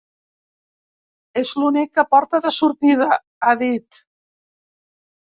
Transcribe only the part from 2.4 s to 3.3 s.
de sortida”,